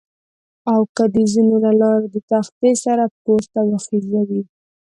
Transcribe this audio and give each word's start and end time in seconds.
او 0.71 0.81
که 0.95 1.03
مې 1.05 1.11
د 1.23 1.27
زینو 1.31 1.57
له 1.65 1.71
لارې 1.81 2.07
د 2.13 2.17
تختې 2.31 2.71
سره 2.83 3.03
پورته 3.23 3.59
وخېژوي. 3.69 4.41